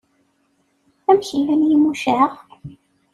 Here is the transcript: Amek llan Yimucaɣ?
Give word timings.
Amek 1.09 1.29
llan 1.39 1.61
Yimucaɣ? 1.69 2.31